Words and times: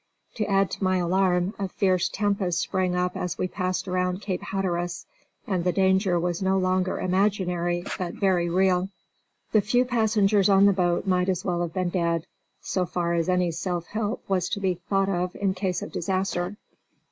To 0.37 0.45
add 0.47 0.71
to 0.71 0.83
my 0.83 0.97
alarm, 0.97 1.53
a 1.59 1.67
fierce 1.67 2.09
tempest 2.09 2.59
sprang 2.59 2.95
up 2.95 3.15
as 3.15 3.37
we 3.37 3.47
passed 3.47 3.87
around 3.87 4.19
Cape 4.21 4.41
Hatteras, 4.41 5.05
and 5.45 5.63
the 5.63 5.71
danger 5.71 6.19
was 6.19 6.41
no 6.41 6.57
longer 6.57 6.97
imaginary, 6.97 7.83
but 7.99 8.15
very 8.15 8.49
real. 8.49 8.89
The 9.51 9.61
few 9.61 9.85
passengers 9.85 10.49
on 10.49 10.65
the 10.65 10.73
boat 10.73 11.05
might 11.05 11.29
as 11.29 11.45
well 11.45 11.61
have 11.61 11.73
been 11.73 11.89
dead, 11.89 12.25
so 12.61 12.87
far 12.87 13.13
as 13.13 13.29
any 13.29 13.51
self 13.51 13.85
help 13.85 14.23
was 14.27 14.49
to 14.49 14.59
be 14.59 14.81
thought 14.89 15.07
of 15.07 15.35
in 15.35 15.53
case 15.53 15.83
of 15.83 15.91
disaster. 15.91 16.57